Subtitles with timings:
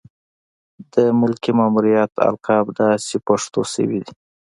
[0.93, 4.13] د ملکي مامورینو القاب داسې پښتو شوي دي.